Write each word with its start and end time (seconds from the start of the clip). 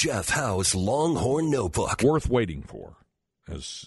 Jeff 0.00 0.30
Howe's 0.30 0.74
Longhorn 0.74 1.50
Notebook. 1.50 2.00
Worth 2.02 2.26
waiting 2.30 2.62
for 2.62 2.96
as 3.52 3.84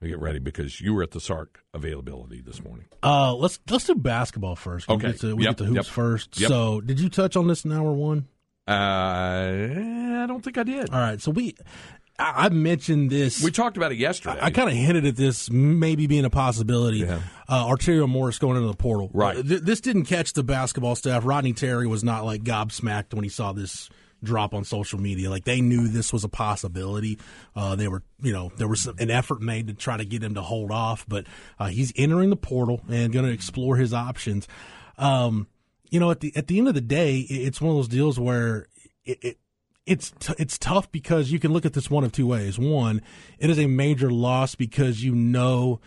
we 0.00 0.08
get 0.08 0.18
ready 0.18 0.38
because 0.38 0.80
you 0.80 0.94
were 0.94 1.02
at 1.02 1.10
the 1.10 1.20
Sark 1.20 1.62
availability 1.74 2.40
this 2.40 2.64
morning. 2.64 2.86
Uh, 3.02 3.34
let's 3.34 3.60
let's 3.68 3.84
do 3.84 3.94
basketball 3.94 4.56
first. 4.56 4.88
We 4.88 4.94
Okay. 4.94 5.08
get 5.08 5.20
to, 5.20 5.36
we 5.36 5.44
Yep, 5.44 5.50
get 5.50 5.58
to 5.58 5.64
hoops 5.64 5.76
yep, 5.76 5.84
first. 5.84 6.40
yep. 6.40 6.48
So, 6.48 6.80
did 6.80 6.98
you 6.98 7.10
touch 7.10 7.36
on 7.36 7.46
this 7.46 7.66
in 7.66 7.72
hour 7.72 7.92
one? 7.92 8.26
Uh, 8.66 8.72
I 8.72 10.24
don't 10.26 10.42
think 10.42 10.56
I 10.56 10.62
did. 10.62 10.88
All 10.88 10.98
right. 10.98 11.20
So 11.20 11.30
we, 11.30 11.54
I, 12.18 12.46
I 12.46 12.48
mentioned 12.48 13.10
this. 13.10 13.42
We 13.42 13.50
talked 13.50 13.76
about 13.76 13.92
it 13.92 13.98
yesterday. 13.98 14.38
I, 14.40 14.50
kind 14.50 14.70
of 14.70 14.74
hinted 14.74 15.04
at 15.04 15.16
this 15.16 15.50
maybe 15.50 16.06
being 16.06 16.24
a 16.24 16.30
possibility. 16.30 16.98
Yeah. 17.00 17.20
Uh, 17.46 17.66
Arterio 17.66 18.08
Morris 18.08 18.38
going 18.38 18.56
into 18.56 18.68
the 18.68 18.76
portal. 18.76 19.10
Right. 19.12 19.36
Uh, 19.36 19.42
th- 19.42 19.60
this 19.60 19.82
didn't 19.82 20.04
catch 20.06 20.32
the 20.32 20.42
basketball 20.42 20.94
staff. 20.94 21.26
Rodney 21.26 21.52
Terry 21.52 21.86
was 21.86 22.02
not 22.02 22.24
like 22.24 22.44
gobsmacked 22.44 23.12
when 23.12 23.24
he 23.24 23.28
saw 23.30 23.52
this 23.52 23.90
drop 24.22 24.54
on 24.54 24.64
social 24.64 25.00
media. 25.00 25.30
Like 25.30 25.44
they 25.44 25.60
knew 25.60 25.88
this 25.88 26.12
was 26.12 26.24
a 26.24 26.28
possibility. 26.28 27.18
Uh, 27.54 27.76
they 27.76 27.88
were, 27.88 28.02
you 28.22 28.32
know, 28.32 28.52
there 28.56 28.68
was 28.68 28.86
an 28.86 29.10
effort 29.10 29.40
made 29.40 29.68
to 29.68 29.74
try 29.74 29.96
to 29.96 30.04
get 30.04 30.22
him 30.22 30.34
to 30.34 30.42
hold 30.42 30.70
off, 30.70 31.04
but 31.08 31.26
uh, 31.58 31.66
he's 31.66 31.92
entering 31.96 32.30
the 32.30 32.36
portal 32.36 32.80
and 32.88 33.12
going 33.12 33.26
to 33.26 33.32
explore 33.32 33.76
his 33.76 33.92
options. 33.92 34.46
Um, 34.98 35.46
you 35.90 35.98
know, 35.98 36.10
at 36.10 36.20
the 36.20 36.34
at 36.36 36.46
the 36.46 36.58
end 36.58 36.68
of 36.68 36.74
the 36.74 36.80
day, 36.80 37.18
it's 37.18 37.60
one 37.60 37.70
of 37.70 37.76
those 37.76 37.88
deals 37.88 38.18
where 38.18 38.66
it, 39.04 39.18
it 39.22 39.38
it's 39.86 40.12
t- 40.20 40.34
it's 40.38 40.58
tough 40.58 40.90
because 40.92 41.32
you 41.32 41.38
can 41.38 41.52
look 41.52 41.66
at 41.66 41.72
this 41.72 41.90
one 41.90 42.04
of 42.04 42.12
two 42.12 42.26
ways. 42.26 42.58
One, 42.58 43.02
it 43.38 43.50
is 43.50 43.58
a 43.58 43.66
major 43.66 44.10
loss 44.10 44.54
because 44.54 45.02
you 45.02 45.14
know 45.14 45.80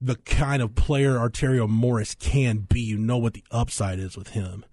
the 0.00 0.16
kind 0.16 0.62
of 0.62 0.74
player 0.74 1.14
Arterio 1.16 1.68
Morris 1.68 2.14
can 2.14 2.58
be. 2.58 2.80
You 2.80 2.96
know 2.98 3.18
what 3.18 3.34
the 3.34 3.44
upside 3.50 3.98
is 3.98 4.16
with 4.16 4.28
him. 4.28 4.64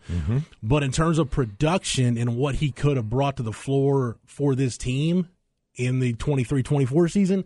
But 0.64 0.84
in 0.84 0.92
terms 0.92 1.20
of 1.20 1.30
production 1.30 2.18
and 2.18 2.38
what 2.38 2.56
he 2.56 2.72
could 2.72 2.98
have 2.98 3.10
brought 3.10 3.38
to 3.38 3.44
the 3.44 3.52
floor 3.54 4.18
for 4.26 4.56
this 4.56 4.78
team 4.78 5.28
in 5.76 6.00
the 6.00 6.14
23-24 6.14 7.12
season, 7.12 7.46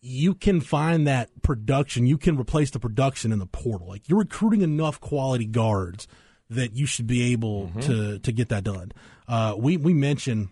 you 0.00 0.34
can 0.34 0.60
find 0.60 1.06
that 1.06 1.30
production. 1.42 2.06
You 2.06 2.18
can 2.18 2.36
replace 2.38 2.70
the 2.70 2.78
production 2.78 3.32
in 3.32 3.38
the 3.38 3.46
portal. 3.46 3.88
Like 3.88 4.08
you're 4.08 4.18
recruiting 4.18 4.62
enough 4.62 5.00
quality 5.00 5.46
guards 5.46 6.06
that 6.50 6.74
you 6.74 6.86
should 6.86 7.06
be 7.06 7.32
able 7.32 7.70
to 7.82 8.18
to 8.20 8.32
get 8.32 8.50
that 8.50 8.62
done. 8.62 8.92
Uh, 9.26 9.54
we 9.58 9.76
we 9.76 9.94
mentioned 9.94 10.48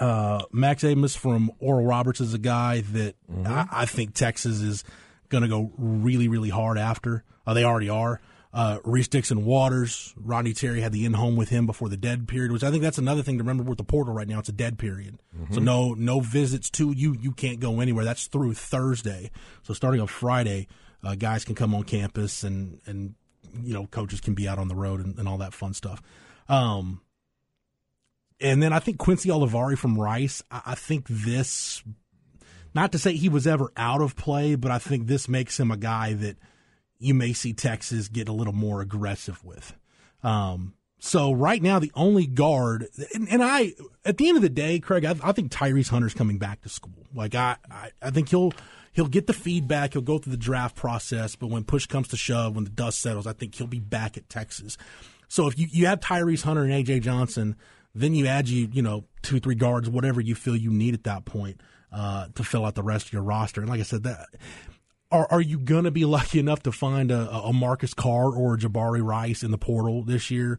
uh, 0.00 0.42
Max 0.52 0.82
Abmas 0.82 1.16
from 1.16 1.50
Oral 1.58 1.84
Roberts 1.84 2.20
is 2.20 2.34
a 2.34 2.38
guy 2.38 2.80
that 2.92 3.14
I, 3.46 3.66
I 3.70 3.86
think 3.86 4.14
Texas 4.14 4.60
is 4.60 4.84
going 5.30 5.42
to 5.42 5.48
go 5.48 5.72
really 5.78 6.28
really 6.28 6.50
hard 6.50 6.76
after. 6.78 7.24
Uh, 7.46 7.54
they 7.54 7.64
already 7.64 7.88
are. 7.88 8.20
Uh, 8.52 8.78
Reese 8.84 9.06
Dixon 9.06 9.44
Waters, 9.44 10.12
Rodney 10.16 10.52
Terry 10.52 10.80
had 10.80 10.90
the 10.92 11.04
in 11.04 11.12
home 11.12 11.36
with 11.36 11.50
him 11.50 11.66
before 11.66 11.88
the 11.88 11.96
dead 11.96 12.26
period, 12.26 12.50
which 12.50 12.64
I 12.64 12.70
think 12.72 12.82
that's 12.82 12.98
another 12.98 13.22
thing 13.22 13.38
to 13.38 13.44
remember 13.44 13.62
with 13.62 13.78
the 13.78 13.84
portal 13.84 14.12
right 14.12 14.26
now. 14.26 14.40
It's 14.40 14.48
a 14.48 14.52
dead 14.52 14.76
period, 14.76 15.18
so 15.52 15.60
no 15.60 15.94
no 15.94 16.20
visits 16.20 16.68
to 16.70 16.92
you. 16.92 17.16
You 17.18 17.32
can't 17.32 17.60
go 17.60 17.80
anywhere. 17.80 18.04
That's 18.04 18.26
through 18.26 18.54
Thursday. 18.54 19.30
So 19.62 19.72
starting 19.72 20.00
on 20.00 20.08
Friday, 20.08 20.66
uh, 21.04 21.14
guys 21.14 21.44
can 21.44 21.54
come 21.54 21.74
on 21.74 21.84
campus 21.84 22.42
and 22.42 22.80
and 22.86 23.14
you 23.62 23.72
know 23.72 23.86
coaches 23.86 24.20
can 24.20 24.34
be 24.34 24.48
out 24.48 24.58
on 24.58 24.68
the 24.68 24.74
road 24.74 25.00
and, 25.00 25.18
and 25.18 25.28
all 25.28 25.38
that 25.38 25.54
fun 25.54 25.72
stuff. 25.72 26.02
Um, 26.48 27.00
and 28.40 28.62
then 28.62 28.72
I 28.72 28.78
think 28.78 28.98
Quincy 28.98 29.28
Olivari 29.28 29.76
from 29.76 29.98
Rice. 29.98 30.42
I, 30.50 30.62
I 30.66 30.74
think 30.74 31.06
this, 31.08 31.82
not 32.74 32.92
to 32.92 32.98
say 32.98 33.14
he 33.14 33.28
was 33.28 33.46
ever 33.46 33.72
out 33.76 34.00
of 34.00 34.16
play, 34.16 34.54
but 34.54 34.70
I 34.70 34.78
think 34.78 35.06
this 35.06 35.28
makes 35.28 35.58
him 35.58 35.70
a 35.70 35.76
guy 35.76 36.14
that 36.14 36.36
you 36.98 37.14
may 37.14 37.32
see 37.32 37.52
Texas 37.52 38.08
get 38.08 38.28
a 38.28 38.32
little 38.32 38.52
more 38.52 38.80
aggressive 38.80 39.44
with. 39.44 39.74
Um, 40.22 40.74
so 40.98 41.32
right 41.32 41.62
now, 41.62 41.78
the 41.78 41.90
only 41.94 42.26
guard, 42.26 42.86
and, 43.14 43.28
and 43.30 43.42
I, 43.42 43.72
at 44.04 44.18
the 44.18 44.28
end 44.28 44.36
of 44.36 44.42
the 44.42 44.50
day, 44.50 44.78
Craig, 44.78 45.04
I, 45.04 45.16
I 45.22 45.32
think 45.32 45.50
Tyrese 45.50 45.88
Hunter's 45.88 46.12
coming 46.12 46.38
back 46.38 46.60
to 46.62 46.68
school. 46.68 47.06
Like 47.14 47.34
I, 47.34 47.56
I, 47.70 47.90
I 48.02 48.10
think 48.10 48.28
he'll 48.28 48.52
he'll 48.92 49.08
get 49.08 49.26
the 49.26 49.32
feedback, 49.32 49.94
he'll 49.94 50.02
go 50.02 50.18
through 50.18 50.32
the 50.32 50.36
draft 50.36 50.76
process, 50.76 51.36
but 51.36 51.48
when 51.48 51.64
push 51.64 51.86
comes 51.86 52.08
to 52.08 52.16
shove, 52.16 52.54
when 52.54 52.64
the 52.64 52.70
dust 52.70 53.00
settles, 53.00 53.26
I 53.26 53.32
think 53.32 53.54
he'll 53.54 53.66
be 53.66 53.80
back 53.80 54.18
at 54.18 54.28
Texas. 54.28 54.76
So 55.28 55.46
if 55.46 55.58
you, 55.58 55.68
you 55.70 55.86
have 55.86 56.00
Tyrese 56.00 56.42
Hunter 56.42 56.64
and 56.64 56.72
AJ 56.72 57.02
Johnson, 57.02 57.56
then 57.94 58.14
you 58.14 58.26
add 58.26 58.48
you 58.48 58.68
you 58.70 58.82
know 58.82 59.04
two 59.22 59.40
three 59.40 59.54
guards, 59.54 59.88
whatever 59.88 60.20
you 60.20 60.34
feel 60.34 60.54
you 60.54 60.70
need 60.70 60.92
at 60.92 61.04
that 61.04 61.24
point 61.24 61.62
uh, 61.92 62.28
to 62.34 62.44
fill 62.44 62.64
out 62.64 62.74
the 62.74 62.82
rest 62.82 63.06
of 63.06 63.12
your 63.12 63.22
roster. 63.22 63.60
And 63.60 63.70
like 63.70 63.80
I 63.80 63.84
said, 63.84 64.04
that 64.04 64.28
are 65.10 65.26
are 65.30 65.40
you 65.40 65.58
going 65.58 65.84
to 65.84 65.90
be 65.90 66.04
lucky 66.06 66.38
enough 66.38 66.62
to 66.64 66.72
find 66.72 67.10
a, 67.10 67.30
a 67.30 67.52
Marcus 67.52 67.94
Carr 67.94 68.26
or 68.34 68.54
a 68.54 68.58
Jabari 68.58 69.04
Rice 69.04 69.42
in 69.42 69.50
the 69.50 69.58
portal 69.58 70.02
this 70.02 70.30
year? 70.30 70.58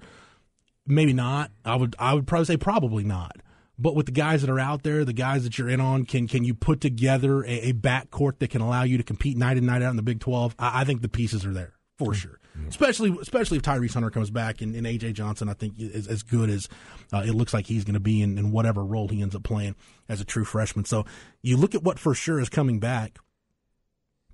Maybe 0.86 1.14
not. 1.14 1.52
I 1.64 1.76
would 1.76 1.96
I 2.00 2.14
would 2.14 2.28
probably 2.28 2.46
say 2.46 2.58
probably 2.58 3.04
not. 3.04 3.38
But 3.80 3.96
with 3.96 4.06
the 4.06 4.12
guys 4.12 4.42
that 4.42 4.50
are 4.50 4.60
out 4.60 4.84
there, 4.84 5.04
the 5.04 5.14
guys 5.14 5.44
that 5.44 5.58
you're 5.58 5.70
in 5.70 5.82
on, 5.82 6.06
can 6.06 6.28
can 6.28 6.44
you 6.44 6.54
put 6.54 6.82
together 6.82 7.44
a, 7.44 7.70
a 7.70 7.74
backcourt 7.74 8.40
that 8.40 8.50
can 8.50 8.62
allow 8.62 8.84
you 8.84 8.98
to 8.98 9.04
compete 9.04 9.38
night 9.38 9.58
and 9.58 9.66
night 9.66 9.82
out 9.82 9.90
in 9.90 9.96
the 9.96 10.04
Big 10.04 10.20
Twelve? 10.20 10.56
I, 10.60 10.82
I 10.82 10.84
think 10.84 11.02
the 11.02 11.10
pieces 11.10 11.46
are 11.46 11.54
there 11.54 11.74
for 11.98 12.14
sure. 12.14 12.40
Especially 12.68 13.16
especially 13.22 13.58
if 13.58 13.64
Tyrese 13.64 13.94
Hunter 13.94 14.10
comes 14.10 14.30
back 14.30 14.62
and, 14.62 14.76
and 14.76 14.86
AJ 14.88 15.14
Johnson, 15.14 15.50
I 15.50 15.54
think 15.54 15.76
is 15.78 16.08
as 16.08 16.24
good 16.24 16.50
as 16.50 16.68
uh, 17.14 17.24
it 17.26 17.34
looks 17.34 17.54
like 17.54 17.66
he's 17.68 17.84
going 17.84 17.94
to 17.94 18.00
be 18.00 18.22
in, 18.22 18.38
in 18.38 18.52
whatever 18.52 18.84
role 18.84 19.08
he 19.08 19.22
ends 19.22 19.36
up 19.36 19.44
playing 19.44 19.76
as 20.10 20.22
a 20.22 20.26
true 20.26 20.46
freshman. 20.46 20.86
So 20.86 21.06
you 21.42 21.58
look 21.58 21.76
at 21.76 21.84
what 21.84 22.00
for 22.00 22.14
sure 22.14 22.40
is 22.40 22.50
coming 22.50 22.80
back. 22.80 23.20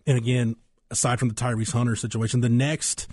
And 0.05 0.17
again, 0.17 0.55
aside 0.89 1.19
from 1.19 1.29
the 1.29 1.35
Tyrese 1.35 1.71
Hunter 1.73 1.95
situation, 1.95 2.41
the 2.41 2.49
next, 2.49 3.07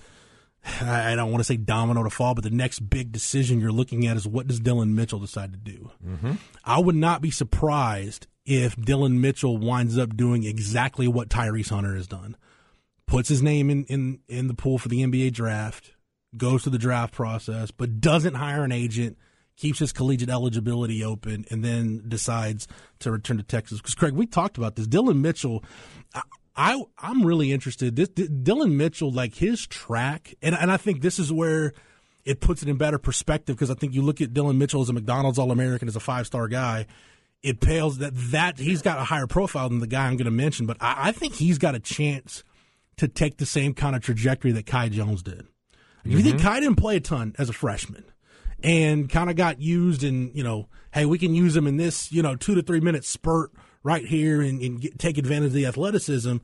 I 0.80 1.12
I 1.12 1.16
don't 1.16 1.30
want 1.30 1.40
to 1.40 1.44
say 1.44 1.56
domino 1.56 2.02
to 2.04 2.10
fall, 2.10 2.34
but 2.34 2.44
the 2.44 2.50
next 2.50 2.80
big 2.88 3.10
decision 3.12 3.60
you're 3.60 3.72
looking 3.72 4.06
at 4.06 4.16
is 4.16 4.26
what 4.26 4.46
does 4.46 4.60
Dillon 4.60 4.94
Mitchell 4.94 5.18
decide 5.18 5.52
to 5.52 5.58
do? 5.58 5.90
I 6.64 6.78
would 6.78 6.96
not 6.96 7.20
be 7.20 7.30
surprised 7.30 8.26
if 8.46 8.76
Dillon 8.76 9.20
Mitchell 9.20 9.56
winds 9.56 9.96
up 9.98 10.16
doing 10.16 10.44
exactly 10.44 11.08
what 11.08 11.28
Tyrese 11.30 11.70
Hunter 11.70 11.94
has 11.96 12.06
done. 12.06 12.36
Puts 13.06 13.28
his 13.28 13.42
name 13.42 13.70
in, 13.70 13.84
in, 13.84 14.20
in 14.28 14.48
the 14.48 14.54
pool 14.54 14.78
for 14.78 14.88
the 14.88 15.02
NBA 15.02 15.32
draft, 15.32 15.92
goes 16.36 16.62
through 16.62 16.72
the 16.72 16.78
draft 16.78 17.12
process, 17.12 17.70
but 17.70 18.00
doesn't 18.00 18.34
hire 18.34 18.64
an 18.64 18.72
agent, 18.72 19.18
keeps 19.56 19.78
his 19.78 19.92
collegiate 19.92 20.30
eligibility 20.30 21.04
open, 21.04 21.44
and 21.50 21.64
then 21.64 22.02
decides 22.08 22.66
to 23.00 23.10
return 23.10 23.36
to 23.36 23.42
Texas. 23.42 23.78
Because 23.78 23.94
Craig, 23.94 24.14
we 24.14 24.26
talked 24.26 24.58
about 24.58 24.76
this. 24.76 24.86
Dillon 24.86 25.20
Mitchell, 25.22 25.64
I, 26.14 26.22
I 26.56 26.82
I'm 26.98 27.24
really 27.24 27.52
interested. 27.52 27.96
This, 27.96 28.08
D- 28.08 28.28
Dillon 28.28 28.76
Mitchell, 28.76 29.12
like 29.12 29.34
his 29.34 29.66
track, 29.66 30.34
and 30.42 30.54
and 30.54 30.70
I 30.70 30.76
think 30.76 31.02
this 31.02 31.18
is 31.18 31.32
where 31.32 31.72
it 32.24 32.40
puts 32.40 32.62
it 32.62 32.68
in 32.68 32.76
better 32.76 32.98
perspective 32.98 33.56
because 33.56 33.70
I 33.70 33.74
think 33.74 33.94
you 33.94 34.02
look 34.02 34.20
at 34.20 34.32
Dillon 34.32 34.58
Mitchell 34.58 34.80
as 34.80 34.88
a 34.88 34.92
McDonald's 34.92 35.38
All 35.38 35.50
American, 35.50 35.88
as 35.88 35.96
a 35.96 36.00
five 36.00 36.26
star 36.26 36.48
guy. 36.48 36.86
It 37.42 37.60
pales 37.60 37.98
that 37.98 38.12
that 38.30 38.58
he's 38.58 38.80
got 38.80 38.98
a 38.98 39.04
higher 39.04 39.26
profile 39.26 39.68
than 39.68 39.80
the 39.80 39.86
guy 39.86 40.06
I'm 40.06 40.16
going 40.16 40.24
to 40.24 40.30
mention, 40.30 40.64
but 40.64 40.78
I, 40.80 41.08
I 41.08 41.12
think 41.12 41.34
he's 41.34 41.58
got 41.58 41.74
a 41.74 41.80
chance 41.80 42.42
to 42.96 43.08
take 43.08 43.38
the 43.38 43.46
same 43.46 43.74
kind 43.74 43.96
of 43.96 44.02
trajectory 44.02 44.52
that 44.52 44.66
Kai 44.66 44.88
Jones 44.88 45.22
did. 45.22 45.46
You 46.04 46.20
think 46.20 46.36
mm-hmm. 46.36 46.46
Kai 46.46 46.60
didn't 46.60 46.76
play 46.76 46.96
a 46.96 47.00
ton 47.00 47.34
as 47.38 47.48
a 47.48 47.54
freshman 47.54 48.04
and 48.62 49.08
kind 49.08 49.30
of 49.30 49.36
got 49.36 49.60
used 49.60 50.04
in, 50.04 50.30
you 50.34 50.42
know, 50.44 50.68
hey, 50.92 51.06
we 51.06 51.18
can 51.18 51.34
use 51.34 51.56
him 51.56 51.66
in 51.66 51.76
this, 51.76 52.12
you 52.12 52.22
know, 52.22 52.36
two 52.36 52.54
to 52.54 52.62
three 52.62 52.80
minute 52.80 53.04
spurt 53.04 53.52
right 53.82 54.04
here 54.04 54.42
and, 54.42 54.60
and 54.60 54.80
get, 54.80 54.98
take 54.98 55.18
advantage 55.18 55.48
of 55.48 55.52
the 55.54 55.66
athleticism. 55.66 56.36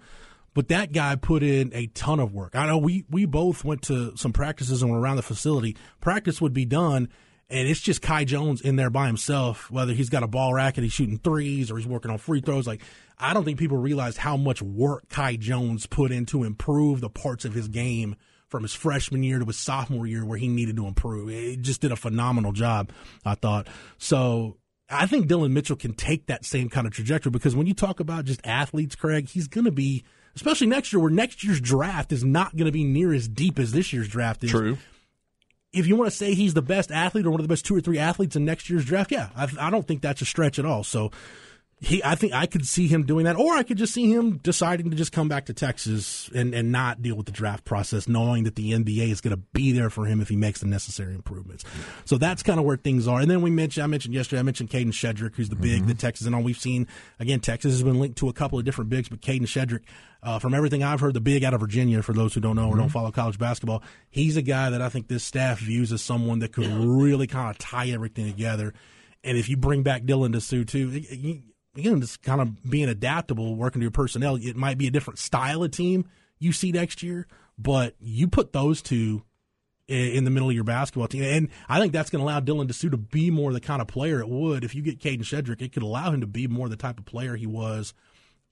But 0.53 0.69
that 0.69 0.93
guy 0.93 1.15
put 1.17 1.43
in 1.43 1.71
a 1.75 1.87
ton 1.89 2.21
of 2.21 2.33
work. 2.33 2.57
I 2.57 2.67
know 2.67 2.79
we, 2.79 3.05
we 3.09 3.25
both 3.25 3.65
went 3.65 3.83
to 3.83 4.17
some 4.17 4.33
practices 4.33 4.83
and 4.83 4.91
were 4.91 4.99
around 4.99 5.17
the 5.17 5.23
facility. 5.23 5.77
Practice 6.01 6.41
would 6.41 6.53
be 6.53 6.65
done, 6.65 7.09
and 7.49 7.69
it's 7.69 7.81
just 7.81 8.03
Kai 8.03 8.25
Jones 8.25 8.61
in 8.61 8.77
there 8.77 8.91
by 8.91 9.07
himself, 9.07 9.71
whether 9.71 9.93
he's 9.93 10.09
got 10.09 10.25
a 10.25 10.27
ball 10.27 10.53
racket, 10.53 10.83
he's 10.83 10.93
shooting 10.93 11.19
threes, 11.19 11.71
or 11.71 11.77
he's 11.79 11.87
working 11.87 12.11
on 12.11 12.19
free 12.19 12.41
throws. 12.41 12.67
Like, 12.67 12.83
I 13.21 13.35
don't 13.35 13.45
think 13.45 13.59
people 13.59 13.77
realize 13.77 14.17
how 14.17 14.37
much 14.37 14.63
work 14.63 15.09
Kai 15.09 15.37
Jones 15.37 15.87
put 15.87 16.11
in 16.11 16.27
to 16.27 16.45
improve 16.45 17.01
the 17.01 17.11
parts 17.11 17.45
of 17.45 17.53
his 17.55 17.69
game 17.69 18.17
from 18.49 18.63
his 18.63 18.73
freshman 18.73 19.23
year 19.23 19.39
to 19.39 19.45
his 19.45 19.59
sophomore 19.59 20.07
year 20.07 20.25
where 20.25 20.39
he 20.39 20.49
needed 20.49 20.77
to 20.77 20.87
improve. 20.87 21.31
It 21.31 21.61
just 21.61 21.81
did 21.81 21.93
a 21.93 21.97
phenomenal 21.97 22.53
job, 22.53 22.91
I 23.25 23.35
thought. 23.37 23.69
So 23.99 24.57
I 24.89 25.07
think 25.07 25.29
Dillon 25.29 25.55
Mitchell 25.55 25.77
can 25.77 25.93
take 25.93 26.27
that 26.27 26.45
same 26.45 26.69
kind 26.69 26.87
of 26.87 26.93
trajectory 26.93 27.31
because 27.31 27.55
when 27.55 27.67
you 27.67 27.75
talk 27.75 28.01
about 28.01 28.25
just 28.25 28.41
athletes, 28.45 28.97
Craig, 28.97 29.29
he's 29.29 29.47
going 29.47 29.67
to 29.67 29.71
be, 29.71 30.03
especially 30.35 30.67
next 30.67 30.93
year, 30.93 31.01
where 31.01 31.11
next 31.11 31.45
year's 31.45 31.61
draft 31.61 32.11
is 32.13 32.25
not 32.25 32.57
going 32.57 32.67
to 32.67 32.73
be 32.73 32.85
near 32.85 33.13
as 33.13 33.29
deep 33.29 33.59
as 33.59 33.71
this 33.71 33.93
year's 33.93 34.09
draft 34.09 34.43
is. 34.43 34.51
True. 34.51 34.79
if 35.73 35.87
you 35.87 35.95
want 35.95 36.11
to 36.11 36.17
say 36.17 36.35
he's 36.35 36.55
the 36.55 36.63
best 36.63 36.91
athlete 36.91 37.27
or 37.27 37.31
one 37.31 37.39
of 37.39 37.45
the 37.45 37.53
best 37.53 37.65
two 37.65 37.77
or 37.77 37.81
three 37.81 37.99
athletes 37.99 38.35
in 38.35 38.45
next 38.45 38.69
year's 38.69 38.85
draft, 38.85 39.13
yeah, 39.13 39.29
I, 39.37 39.49
I 39.61 39.71
don't 39.71 39.87
think 39.87 40.03
that's 40.03 40.23
a 40.23 40.27
stretch 40.27 40.59
at 40.59 40.65
all. 40.65 40.83
So 40.83 41.13
he, 41.83 42.03
I 42.05 42.15
think 42.15 42.35
I 42.35 42.45
could 42.45 42.67
see 42.67 42.89
him 42.89 43.07
doing 43.07 43.25
that, 43.25 43.37
or 43.37 43.55
I 43.55 43.63
could 43.63 43.79
just 43.79 43.95
see 43.95 44.13
him 44.13 44.37
deciding 44.37 44.91
to 44.91 44.97
just 44.97 45.13
come 45.13 45.29
back 45.29 45.47
to 45.47 45.55
Texas 45.55 46.29
and, 46.35 46.55
and 46.55 46.71
not 46.71 47.01
deal 47.01 47.17
with 47.17 47.25
the 47.25 47.33
draft 47.33 47.65
process, 47.65 48.07
knowing 48.07 48.45
that 48.45 48.55
the 48.55 48.73
NBA 48.73 49.09
is 49.09 49.23
going 49.23 49.35
to 49.35 49.43
be 49.55 49.73
there 49.73 49.89
for 49.89 50.05
him 50.05 50.21
if 50.21 50.29
he 50.29 50.37
makes 50.37 50.61
the 50.61 50.67
necessary 50.67 51.15
improvements. 51.15 51.65
So 52.05 52.19
that's 52.19 52.43
kind 52.43 52.61
of 52.61 52.67
where 52.67 52.77
things 52.77 53.09
are. 53.09 53.21
And 53.21 53.31
then 53.31 53.41
we 53.41 53.51
mentioned, 53.51 53.83
I 53.83 53.87
mentioned 53.87 54.13
yesterday, 54.13 54.41
I 54.41 54.43
mentioned 54.43 54.69
Kadin 54.69 54.93
Shedrick, 54.93 55.37
who's 55.37 55.49
the 55.49 55.57
big 55.57 55.79
mm-hmm. 55.79 55.89
that 55.89 55.99
Texas 55.99 56.27
and 56.27 56.37
all 56.37 56.43
we've 56.43 56.59
seen. 56.59 56.87
Again, 57.19 57.41
Texas 57.41 57.73
has 57.73 57.83
been 57.83 57.99
linked 57.99 58.19
to 58.19 58.29
a 58.29 58.35
couple 58.35 58.59
of 58.59 58.67
different 58.67 58.91
bigs, 58.91 59.09
but 59.09 59.23
Kadin 59.23 59.47
Shedrick, 59.47 59.85
uh, 60.23 60.39
from 60.39 60.53
everything 60.53 60.83
I've 60.83 61.01
heard, 61.01 61.15
the 61.15 61.21
big 61.23 61.45
out 61.45 61.55
of 61.55 61.61
Virginia, 61.61 62.03
for 62.03 62.13
those 62.13 62.35
who 62.35 62.43
don't 62.43 62.57
know 62.57 62.67
or 62.67 62.73
mm-hmm. 62.73 62.81
don't 62.81 62.89
follow 62.91 63.11
college 63.11 63.39
basketball, 63.39 63.83
he's 64.11 64.37
a 64.37 64.43
guy 64.43 64.69
that 64.69 64.83
I 64.83 64.91
think 64.91 65.09
this 65.09 65.25
staff 65.25 65.61
views 65.61 65.93
as 65.93 66.03
someone 66.03 66.41
that 66.41 66.53
could 66.53 66.67
really 66.67 67.27
kind 67.27 67.49
of 67.49 67.57
tie 67.57 67.89
everything 67.89 68.27
together. 68.27 68.75
And 69.25 69.39
if 69.39 69.49
you 69.49 69.57
bring 69.57 69.83
back 69.83 70.03
Dylan 70.03 70.35
Disu 70.35 70.67
too, 70.67 71.43
again, 71.77 72.01
just 72.01 72.23
kind 72.23 72.41
of 72.41 72.71
being 72.71 72.89
adaptable, 72.89 73.55
working 73.55 73.81
to 73.81 73.85
your 73.85 73.91
personnel. 73.91 74.37
It 74.37 74.57
might 74.57 74.79
be 74.79 74.87
a 74.87 74.91
different 74.91 75.19
style 75.19 75.63
of 75.63 75.71
team 75.71 76.07
you 76.39 76.53
see 76.53 76.73
next 76.73 77.03
year, 77.03 77.27
but 77.59 77.95
you 78.01 78.27
put 78.27 78.53
those 78.53 78.83
two 78.83 79.23
in 79.87 80.25
the 80.25 80.31
middle 80.31 80.49
of 80.49 80.55
your 80.55 80.65
basketball 80.65 81.09
team. 81.09 81.25
And 81.25 81.49
I 81.69 81.81
think 81.81 81.93
that's 81.93 82.11
going 82.11 82.21
to 82.21 82.25
allow 82.25 82.41
Dylan 82.41 82.69
Disu 82.69 82.93
to 82.93 82.97
be 82.97 83.31
more 83.31 83.53
the 83.53 83.61
kind 83.61 83.83
of 83.83 83.89
player 83.89 84.21
it 84.21 84.29
would. 84.29 84.63
If 84.63 84.75
you 84.75 84.83
get 84.83 85.01
Kadin 85.01 85.23
Shedrick, 85.23 85.61
it 85.61 85.73
could 85.73 85.83
allow 85.83 86.13
him 86.13 86.21
to 86.21 86.29
be 86.29 86.47
more 86.47 86.69
the 86.69 86.77
type 86.77 86.99
of 86.99 87.07
player 87.07 87.35
he 87.35 87.47
was 87.47 87.93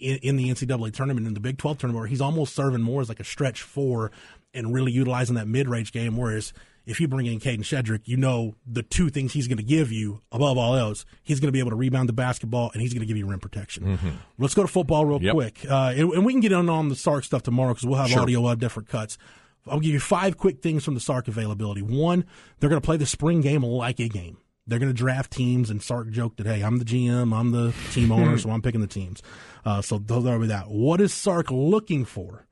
in, 0.00 0.18
in, 0.18 0.36
the 0.36 0.50
NCAA 0.50 0.92
tournament, 0.92 1.28
in 1.28 1.34
the 1.34 1.40
Big 1.40 1.56
12 1.56 1.78
tournament, 1.78 2.00
where 2.00 2.08
he's 2.08 2.20
almost 2.20 2.56
serving 2.56 2.82
more 2.82 3.00
as 3.00 3.08
like 3.08 3.20
a 3.20 3.24
stretch 3.24 3.62
four 3.62 4.10
and 4.52 4.74
really 4.74 4.90
utilizing 4.90 5.36
that 5.36 5.46
mid 5.46 5.68
range 5.68 5.92
game. 5.92 6.16
Whereas 6.16 6.52
if 6.88 7.00
you 7.00 7.06
bring 7.06 7.26
in 7.26 7.38
Kadin 7.38 7.60
Shedrick, 7.60 8.08
you 8.08 8.16
know 8.16 8.54
the 8.66 8.82
two 8.82 9.10
things 9.10 9.34
he's 9.34 9.46
going 9.46 9.58
to 9.58 9.62
give 9.62 9.92
you 9.92 10.22
above 10.32 10.56
all 10.56 10.74
else. 10.74 11.04
He's 11.22 11.38
going 11.38 11.48
to 11.48 11.52
be 11.52 11.58
able 11.58 11.70
to 11.70 11.76
rebound 11.76 12.08
the 12.08 12.14
basketball, 12.14 12.70
and 12.72 12.80
he's 12.80 12.94
going 12.94 13.02
to 13.02 13.06
give 13.06 13.16
you 13.18 13.26
rim 13.26 13.40
protection. 13.40 13.84
Mm-hmm. 13.84 14.08
Let's 14.38 14.54
go 14.54 14.62
to 14.62 14.68
football 14.68 15.04
real 15.04 15.22
yep. 15.22 15.34
quick, 15.34 15.66
uh, 15.70 15.92
and, 15.94 16.10
and, 16.12 16.24
we 16.24 16.32
can 16.32 16.40
get 16.40 16.52
on 16.54 16.70
on 16.70 16.88
the 16.88 16.96
Sark 16.96 17.24
stuff 17.24 17.42
tomorrow 17.42 17.74
because 17.74 17.86
we'll 17.86 17.98
have 17.98 18.08
sure. 18.08 18.22
audio, 18.22 18.40
we'll 18.40 18.48
have 18.48 18.58
different 18.58 18.88
cuts. 18.88 19.18
I'll 19.66 19.80
give 19.80 19.92
you 19.92 20.00
five 20.00 20.38
quick 20.38 20.62
things 20.62 20.82
from 20.82 20.94
the 20.94 21.00
Sark 21.00 21.28
availability. 21.28 21.82
One, 21.82 22.24
they're 22.58 22.70
going 22.70 22.80
to 22.80 22.84
play 22.84 22.96
the 22.96 23.06
spring 23.06 23.42
game 23.42 23.62
like 23.62 24.00
a 24.00 24.08
game. 24.08 24.38
They're 24.66 24.78
going 24.78 24.90
to 24.90 24.96
draft 24.96 25.30
teams, 25.30 25.68
and 25.68 25.82
Sark 25.82 26.08
joked 26.10 26.38
that, 26.38 26.46
hey, 26.46 26.62
I'm 26.62 26.78
the 26.78 26.86
GM, 26.86 27.38
I'm 27.38 27.50
the 27.52 27.74
team 27.92 28.10
owner, 28.10 28.38
so 28.38 28.50
I'm 28.50 28.62
picking 28.62 28.80
the 28.80 28.86
teams. 28.86 29.22
Uh, 29.62 29.82
so 29.82 29.98
they'll 29.98 30.38
be 30.38 30.46
that. 30.46 30.70
What 30.70 31.02
is 31.02 31.12
Sark 31.12 31.50
looking 31.50 32.06
for 32.06 32.46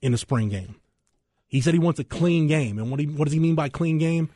in 0.00 0.12
the 0.12 0.18
spring 0.18 0.48
game? 0.48 0.76
He 1.54 1.60
said 1.60 1.72
he 1.72 1.78
wants 1.78 2.00
a 2.00 2.04
clean 2.04 2.48
game. 2.48 2.80
And 2.80 2.90
what, 2.90 2.98
he, 2.98 3.06
what 3.06 3.26
does 3.26 3.32
he 3.32 3.38
mean 3.38 3.54
by 3.54 3.68
clean 3.68 3.98
game? 3.98 4.28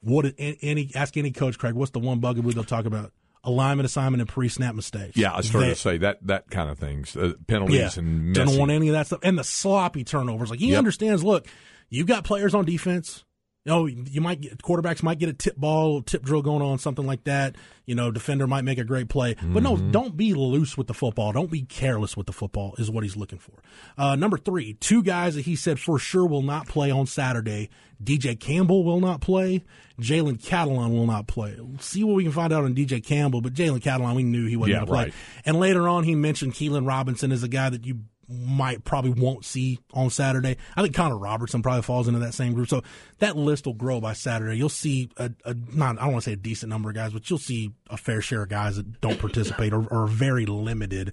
What 0.00 0.34
any 0.36 0.90
ask 0.96 1.16
any 1.16 1.30
coach, 1.30 1.60
Craig? 1.60 1.74
What's 1.74 1.92
the 1.92 2.00
one 2.00 2.18
bugaboo 2.18 2.54
they'll 2.54 2.64
talk 2.64 2.86
about? 2.86 3.12
Alignment, 3.44 3.86
assignment, 3.86 4.20
and 4.20 4.28
pre-snap 4.28 4.74
mistakes. 4.74 5.16
Yeah, 5.16 5.32
I 5.32 5.42
started 5.42 5.68
to 5.68 5.74
say 5.76 5.98
that 5.98 6.26
that 6.26 6.50
kind 6.50 6.68
of 6.68 6.76
things, 6.76 7.16
uh, 7.16 7.34
penalties 7.46 7.76
yeah, 7.76 7.90
and 7.98 8.32
messy. 8.32 8.44
don't 8.44 8.58
want 8.58 8.72
any 8.72 8.88
of 8.88 8.94
that 8.94 9.06
stuff, 9.06 9.20
and 9.22 9.38
the 9.38 9.44
sloppy 9.44 10.02
turnovers. 10.02 10.50
Like 10.50 10.58
he 10.58 10.70
yep. 10.70 10.78
understands. 10.78 11.22
Look, 11.22 11.46
you've 11.88 12.08
got 12.08 12.24
players 12.24 12.52
on 12.52 12.64
defense 12.64 13.24
you 13.66 13.72
know, 13.72 13.86
you 13.86 14.20
might 14.20 14.40
get 14.40 14.58
quarterbacks 14.58 15.02
might 15.02 15.18
get 15.18 15.28
a 15.28 15.32
tip 15.32 15.56
ball, 15.56 16.00
tip 16.00 16.22
drill 16.22 16.40
going 16.40 16.62
on, 16.62 16.78
something 16.78 17.04
like 17.04 17.24
that. 17.24 17.56
You 17.84 17.96
know, 17.96 18.12
defender 18.12 18.46
might 18.46 18.62
make 18.62 18.78
a 18.78 18.84
great 18.84 19.08
play, 19.08 19.34
but 19.34 19.62
mm-hmm. 19.62 19.62
no, 19.62 19.76
don't 19.76 20.16
be 20.16 20.34
loose 20.34 20.76
with 20.76 20.86
the 20.86 20.94
football. 20.94 21.32
Don't 21.32 21.50
be 21.50 21.62
careless 21.62 22.16
with 22.16 22.26
the 22.26 22.32
football 22.32 22.76
is 22.78 22.92
what 22.92 23.02
he's 23.02 23.16
looking 23.16 23.40
for. 23.40 23.54
Uh, 23.98 24.14
number 24.14 24.38
three, 24.38 24.74
two 24.74 25.02
guys 25.02 25.34
that 25.34 25.42
he 25.42 25.56
said 25.56 25.80
for 25.80 25.98
sure 25.98 26.26
will 26.26 26.42
not 26.42 26.68
play 26.68 26.92
on 26.92 27.06
Saturday. 27.06 27.68
DJ 28.02 28.38
Campbell 28.38 28.84
will 28.84 29.00
not 29.00 29.20
play. 29.20 29.64
Jalen 30.00 30.40
Catalon 30.40 30.90
will 30.90 31.06
not 31.06 31.26
play. 31.26 31.56
We'll 31.58 31.78
see 31.78 32.04
what 32.04 32.14
we 32.14 32.22
can 32.22 32.32
find 32.32 32.52
out 32.52 32.64
on 32.64 32.74
DJ 32.74 33.04
Campbell, 33.04 33.40
but 33.40 33.52
Jalen 33.52 33.80
Catalon, 33.80 34.14
we 34.14 34.22
knew 34.22 34.46
he 34.46 34.56
wasn't 34.56 34.74
yeah, 34.74 34.84
going 34.84 35.06
to 35.06 35.10
play. 35.10 35.20
And 35.44 35.58
later 35.58 35.88
on, 35.88 36.04
he 36.04 36.14
mentioned 36.14 36.52
Keelan 36.52 36.86
Robinson 36.86 37.32
as 37.32 37.42
a 37.42 37.48
guy 37.48 37.70
that 37.70 37.84
you 37.84 38.00
might 38.28 38.84
probably 38.84 39.12
won't 39.12 39.44
see 39.44 39.78
on 39.92 40.10
Saturday. 40.10 40.56
I 40.76 40.82
think 40.82 40.94
Connor 40.94 41.18
Robertson 41.18 41.62
probably 41.62 41.82
falls 41.82 42.08
into 42.08 42.20
that 42.20 42.34
same 42.34 42.54
group. 42.54 42.68
So 42.68 42.82
that 43.18 43.36
list 43.36 43.66
will 43.66 43.74
grow 43.74 44.00
by 44.00 44.12
Saturday. 44.12 44.56
You'll 44.56 44.68
see 44.68 45.10
a, 45.16 45.30
a 45.44 45.54
not 45.72 45.98
I 45.98 46.04
don't 46.04 46.12
want 46.12 46.24
to 46.24 46.30
say 46.30 46.34
a 46.34 46.36
decent 46.36 46.70
number 46.70 46.90
of 46.90 46.96
guys, 46.96 47.12
but 47.12 47.28
you'll 47.28 47.38
see 47.38 47.72
a 47.88 47.96
fair 47.96 48.20
share 48.20 48.42
of 48.42 48.48
guys 48.48 48.76
that 48.76 49.00
don't 49.00 49.18
participate 49.18 49.72
or, 49.72 49.86
or 49.86 50.04
are 50.04 50.08
very 50.08 50.46
limited 50.46 51.12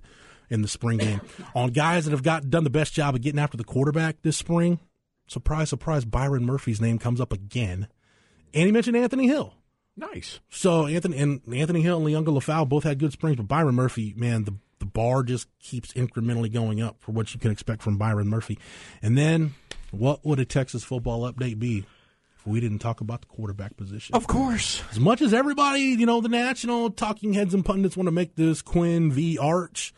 in 0.50 0.62
the 0.62 0.68
spring 0.68 0.98
game. 0.98 1.22
On 1.56 1.70
guys 1.70 2.06
that 2.06 2.12
have 2.12 2.24
got 2.24 2.50
done 2.50 2.64
the 2.64 2.70
best 2.70 2.94
job 2.94 3.16
of 3.16 3.22
getting 3.22 3.40
after 3.40 3.58
the 3.58 3.64
quarterback 3.64 4.22
this 4.22 4.38
spring, 4.38 4.80
surprise, 5.28 5.70
surprise, 5.70 6.06
Byron 6.06 6.46
Murphy's 6.46 6.82
name 6.82 7.00
comes 7.00 7.22
up 7.22 7.34
again. 7.34 7.88
And 8.54 8.66
he 8.66 8.72
mentioned 8.72 8.98
Anthony 8.98 9.28
Hill. 9.28 9.56
Nice. 9.96 10.40
So 10.50 10.88
Anthony 10.88 11.18
and 11.18 11.42
Anthony 11.54 11.82
Hill 11.82 11.98
and 11.98 12.08
Liona 12.08 12.34
Lefau 12.34 12.68
both 12.68 12.84
had 12.84 13.00
good 13.00 13.12
springs, 13.12 13.38
but 13.38 13.48
Byron 13.48 13.76
Murphy, 13.76 14.14
man, 14.18 14.44
the 14.44 14.56
the 14.84 14.90
bar 14.90 15.24
just 15.24 15.48
keeps 15.60 15.94
incrementally 15.94 16.52
going 16.52 16.82
up 16.82 16.98
for 17.00 17.14
what 17.14 17.34
you 17.34 17.40
can 17.40 17.52
expect 17.52 17.82
from 17.82 17.98
Byron 17.98 18.28
Murphy. 18.28 18.60
And 19.02 19.18
then, 19.18 19.54
what 19.92 20.26
would 20.26 20.40
a 20.40 20.46
Texas 20.46 20.84
football 20.84 21.32
update 21.32 21.58
be 21.58 21.86
if 22.38 22.46
we 22.46 22.60
didn't 22.60 22.80
talk 22.80 23.00
about 23.00 23.22
the 23.22 23.28
quarterback 23.28 23.78
position? 23.78 24.14
Of 24.14 24.28
course. 24.28 24.84
As 24.92 25.00
much 25.00 25.22
as 25.22 25.34
everybody, 25.34 25.80
you 25.80 26.06
know, 26.06 26.20
the 26.20 26.28
national 26.28 26.90
talking 26.90 27.32
heads 27.32 27.54
and 27.54 27.64
pundits 27.64 27.96
want 27.96 28.08
to 28.08 28.12
make 28.12 28.36
this 28.36 28.62
Quinn 28.62 29.10
v. 29.10 29.38
Arch, 29.38 29.94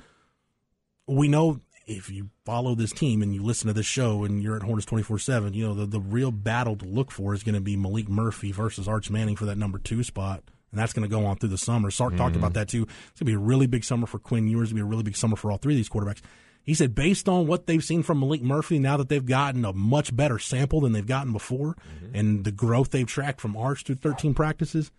we 1.08 1.28
know 1.28 1.60
if 1.88 2.12
you 2.12 2.30
follow 2.46 2.76
this 2.76 2.92
team 2.92 3.24
and 3.24 3.34
you 3.34 3.42
listen 3.42 3.68
to 3.68 3.74
this 3.74 3.88
show 3.88 4.24
and 4.24 4.44
you're 4.44 4.56
at 4.56 4.62
Horns 4.62 4.86
24 4.86 5.18
7, 5.18 5.56
you 5.56 5.66
know, 5.66 5.74
the, 5.74 5.88
the 5.88 6.00
real 6.00 6.30
battle 6.30 6.76
to 6.76 6.86
look 6.86 7.10
for 7.10 7.34
is 7.34 7.42
going 7.42 7.56
to 7.56 7.62
be 7.62 7.76
Maalik 7.76 8.08
Murphy 8.08 8.52
versus 8.52 8.88
Arch 8.88 9.10
Manning 9.10 9.36
for 9.36 9.46
that 9.46 9.58
number 9.58 9.80
two 9.80 10.04
spot 10.04 10.44
and 10.76 10.82
that's 10.82 10.92
going 10.92 11.10
to 11.10 11.16
go 11.16 11.26
on 11.26 11.38
through 11.38 11.50
the 11.50 11.58
summer. 11.58 11.90
Sark 11.90 12.12
mm-hmm. 12.12 12.18
talked 12.18 12.36
about 12.36 12.54
that 12.56 12.68
too. 12.68 12.84
It's 12.84 13.20
going 13.20 13.20
to 13.20 13.26
be 13.26 13.34
a 13.34 13.40
really 13.40 13.66
big 13.66 13.86
summer 13.86 14.06
for 14.06 14.20
Quinn 14.20 14.46
Ewers. 14.50 14.64
It's 14.64 14.74
going 14.74 14.82
to 14.82 14.86
be 14.86 14.88
a 14.88 14.92
really 14.92 15.04
big 15.04 15.16
summer 15.16 15.38
for 15.38 15.52
all 15.52 15.58
three 15.58 15.74
of 15.74 15.78
these 15.78 15.88
quarterbacks. 15.88 16.22
He 16.64 16.74
said, 16.74 16.94
based 16.94 17.30
on 17.30 17.48
what 17.48 17.66
they've 17.66 17.84
seen 17.84 18.04
from 18.04 18.20
Maalik 18.20 18.42
Murphy, 18.42 18.78
now 18.78 18.98
that 18.98 19.08
they've 19.08 19.26
gotten 19.26 19.64
a 19.64 19.72
much 19.72 20.14
better 20.14 20.38
sample 20.38 20.82
than 20.82 20.92
they've 20.92 21.08
gotten 21.08 21.32
before, 21.32 21.76
mm-hmm. 21.76 22.16
and 22.16 22.44
the 22.44 22.52
growth 22.52 22.92
they've 22.92 23.08
tracked 23.08 23.40
from 23.40 23.56
Arch 23.56 23.84
through 23.84 23.96
13 23.96 24.34
practices, 24.34 24.92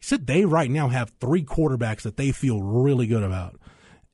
he 0.00 0.06
said 0.06 0.26
they 0.26 0.44
right 0.44 0.70
now 0.70 0.88
have 0.88 1.12
three 1.20 1.44
quarterbacks 1.44 2.02
that 2.02 2.16
they 2.16 2.32
feel 2.32 2.60
really 2.60 3.06
good 3.06 3.22
about. 3.22 3.60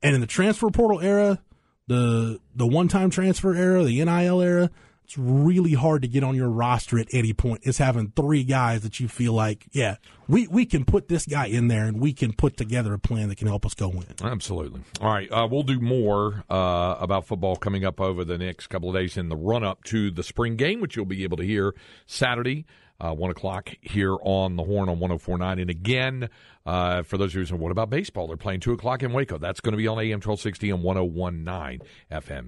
And 0.03 0.15
in 0.15 0.21
the 0.21 0.27
transfer 0.27 0.69
portal 0.69 1.01
era, 1.01 1.41
the 1.87 2.39
the 2.55 2.67
one 2.67 2.89
time 2.89 3.09
transfer 3.09 3.55
era, 3.55 3.83
the 3.83 4.05
NIL 4.05 4.43
era, 4.43 4.71
it's 5.09 5.17
really 5.17 5.73
hard 5.73 6.03
to 6.03 6.09
get 6.09 6.23
on 6.23 6.35
your 6.35 6.51
roster 6.51 6.99
at 6.99 7.09
any 7.15 7.33
point 7.33 7.63
is 7.63 7.79
having 7.79 8.13
three 8.15 8.45
guys 8.45 8.83
that 8.83 9.01
you 9.01 9.09
feel 9.09 9.33
like, 9.33 9.67
yeah, 9.73 9.97
we, 10.29 10.47
we 10.49 10.67
can 10.67 10.85
put 10.85 11.09
this 11.09 11.25
guy 11.25 11.47
in 11.47 11.69
there 11.69 11.87
and 11.87 11.99
we 11.99 12.13
can 12.13 12.35
put 12.35 12.59
together 12.59 12.93
a 12.93 12.99
plan 12.99 13.31
that 13.31 13.39
can 13.39 13.49
help 13.49 13.65
us 13.65 13.73
go 13.73 13.89
win. 13.89 14.05
Absolutely. 14.23 14.83
All 15.01 15.11
right. 15.11 15.33
Uh, 15.33 15.49
we'll 15.51 15.63
do 15.63 15.81
more 15.81 16.45
uh, 16.51 16.97
about 17.01 17.25
football 17.25 17.57
coming 17.57 17.87
up 17.87 18.03
over 18.03 18.23
the 18.23 18.37
next 18.37 18.67
couple 18.67 18.91
of 18.91 18.97
days 18.97 19.17
in 19.17 19.31
the 19.31 19.37
run 19.37 19.65
up 19.65 19.83
to 19.85 20.11
the 20.11 20.23
spring 20.23 20.57
game, 20.57 20.79
which 20.83 20.95
you'll 20.95 21.07
be 21.07 21.25
able 21.25 21.39
to 21.39 21.45
hear 21.45 21.75
Saturday. 22.05 22.67
Uh, 23.01 23.15
1 23.15 23.31
o'clock 23.31 23.71
here 23.81 24.17
on 24.23 24.57
the 24.57 24.65
horn 24.65 24.89
on 24.89 24.99
1049. 24.99 25.61
And 25.61 25.71
again, 25.71 26.29
uh, 26.67 27.05
for 27.05 27.17
those 27.17 27.33
of 27.33 27.41
you 27.41 27.47
who 27.47 27.57
what 27.57 27.71
about 27.71 27.91
baseball? 27.91 28.27
They're 28.27 28.37
playing 28.37 28.59
2 28.59 28.73
o'clock 28.73 29.05
in 29.05 29.13
Waco. 29.13 29.39
That's 29.39 29.61
going 29.61 29.71
to 29.73 29.77
be 29.77 29.87
on 29.87 30.01
AM 30.01 30.21
1260 30.21 30.71
and 30.71 30.83
1019 30.83 31.87
FM. 32.11 32.47